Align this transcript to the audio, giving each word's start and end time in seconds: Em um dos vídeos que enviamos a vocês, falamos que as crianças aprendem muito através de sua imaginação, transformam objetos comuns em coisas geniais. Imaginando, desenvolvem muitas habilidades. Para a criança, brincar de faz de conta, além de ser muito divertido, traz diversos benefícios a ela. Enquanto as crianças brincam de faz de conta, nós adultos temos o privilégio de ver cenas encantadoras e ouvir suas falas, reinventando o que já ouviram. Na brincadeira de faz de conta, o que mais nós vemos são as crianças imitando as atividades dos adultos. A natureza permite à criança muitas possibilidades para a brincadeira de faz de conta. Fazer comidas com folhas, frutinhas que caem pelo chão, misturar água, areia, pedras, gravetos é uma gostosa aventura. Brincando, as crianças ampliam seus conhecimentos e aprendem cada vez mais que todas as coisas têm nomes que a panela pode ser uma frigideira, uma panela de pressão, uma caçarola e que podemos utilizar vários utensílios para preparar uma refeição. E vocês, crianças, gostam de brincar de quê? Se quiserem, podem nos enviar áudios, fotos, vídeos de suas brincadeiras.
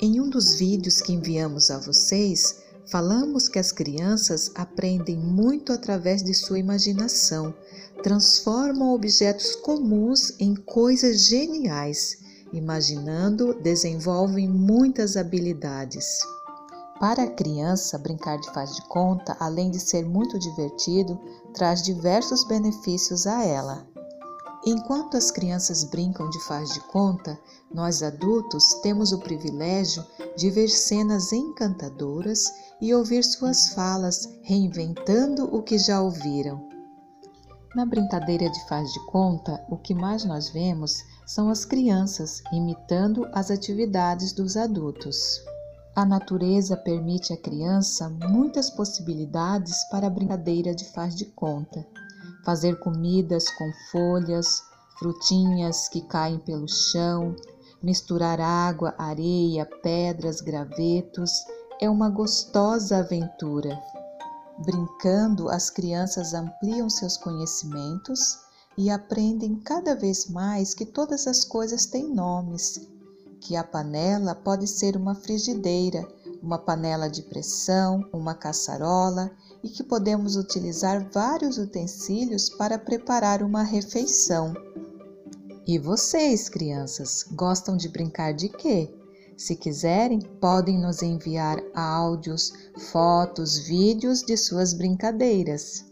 Em 0.00 0.20
um 0.20 0.30
dos 0.30 0.54
vídeos 0.54 1.00
que 1.02 1.12
enviamos 1.12 1.72
a 1.72 1.78
vocês, 1.78 2.60
falamos 2.86 3.48
que 3.48 3.58
as 3.58 3.72
crianças 3.72 4.52
aprendem 4.54 5.16
muito 5.16 5.72
através 5.72 6.22
de 6.22 6.32
sua 6.32 6.60
imaginação, 6.60 7.52
transformam 8.00 8.94
objetos 8.94 9.56
comuns 9.56 10.34
em 10.38 10.54
coisas 10.54 11.22
geniais. 11.22 12.18
Imaginando, 12.52 13.54
desenvolvem 13.60 14.48
muitas 14.48 15.16
habilidades. 15.16 16.20
Para 17.00 17.24
a 17.24 17.30
criança, 17.30 17.98
brincar 17.98 18.38
de 18.38 18.52
faz 18.54 18.76
de 18.76 18.82
conta, 18.82 19.36
além 19.40 19.68
de 19.68 19.80
ser 19.80 20.04
muito 20.04 20.38
divertido, 20.38 21.18
traz 21.52 21.82
diversos 21.82 22.46
benefícios 22.46 23.26
a 23.26 23.44
ela. 23.44 23.84
Enquanto 24.66 25.16
as 25.16 25.30
crianças 25.30 25.84
brincam 25.84 26.28
de 26.30 26.40
faz 26.44 26.72
de 26.74 26.80
conta, 26.80 27.38
nós 27.72 28.02
adultos 28.02 28.74
temos 28.82 29.12
o 29.12 29.18
privilégio 29.18 30.04
de 30.36 30.50
ver 30.50 30.68
cenas 30.68 31.32
encantadoras 31.32 32.44
e 32.80 32.92
ouvir 32.92 33.22
suas 33.22 33.68
falas, 33.68 34.28
reinventando 34.42 35.44
o 35.54 35.62
que 35.62 35.78
já 35.78 36.00
ouviram. 36.00 36.68
Na 37.74 37.86
brincadeira 37.86 38.50
de 38.50 38.66
faz 38.66 38.92
de 38.92 39.06
conta, 39.06 39.64
o 39.70 39.76
que 39.76 39.94
mais 39.94 40.24
nós 40.24 40.48
vemos 40.48 41.04
são 41.26 41.50
as 41.50 41.64
crianças 41.64 42.42
imitando 42.52 43.28
as 43.32 43.50
atividades 43.50 44.32
dos 44.32 44.56
adultos. 44.56 45.40
A 45.94 46.04
natureza 46.04 46.76
permite 46.76 47.32
à 47.32 47.36
criança 47.36 48.08
muitas 48.08 48.70
possibilidades 48.70 49.84
para 49.90 50.06
a 50.06 50.10
brincadeira 50.10 50.74
de 50.74 50.84
faz 50.86 51.14
de 51.14 51.26
conta. 51.26 51.86
Fazer 52.48 52.78
comidas 52.78 53.50
com 53.50 53.70
folhas, 53.92 54.62
frutinhas 54.98 55.86
que 55.86 56.00
caem 56.00 56.38
pelo 56.38 56.66
chão, 56.66 57.36
misturar 57.82 58.40
água, 58.40 58.94
areia, 58.96 59.66
pedras, 59.82 60.40
gravetos 60.40 61.30
é 61.78 61.90
uma 61.90 62.08
gostosa 62.08 63.00
aventura. 63.00 63.78
Brincando, 64.64 65.50
as 65.50 65.68
crianças 65.68 66.32
ampliam 66.32 66.88
seus 66.88 67.18
conhecimentos 67.18 68.38
e 68.78 68.88
aprendem 68.88 69.56
cada 69.56 69.94
vez 69.94 70.26
mais 70.30 70.72
que 70.72 70.86
todas 70.86 71.26
as 71.26 71.44
coisas 71.44 71.84
têm 71.84 72.08
nomes 72.08 72.80
que 73.42 73.56
a 73.56 73.62
panela 73.62 74.34
pode 74.34 74.66
ser 74.66 74.96
uma 74.96 75.14
frigideira, 75.14 76.08
uma 76.42 76.58
panela 76.58 77.08
de 77.08 77.22
pressão, 77.22 78.08
uma 78.12 78.34
caçarola 78.34 79.30
e 79.62 79.68
que 79.68 79.82
podemos 79.82 80.36
utilizar 80.36 81.08
vários 81.12 81.58
utensílios 81.58 82.48
para 82.48 82.78
preparar 82.78 83.42
uma 83.42 83.62
refeição. 83.62 84.54
E 85.66 85.78
vocês, 85.78 86.48
crianças, 86.48 87.24
gostam 87.32 87.76
de 87.76 87.88
brincar 87.88 88.32
de 88.32 88.48
quê? 88.48 88.94
Se 89.36 89.54
quiserem, 89.54 90.20
podem 90.40 90.78
nos 90.78 91.02
enviar 91.02 91.62
áudios, 91.74 92.52
fotos, 92.90 93.58
vídeos 93.58 94.22
de 94.22 94.36
suas 94.36 94.72
brincadeiras. 94.72 95.84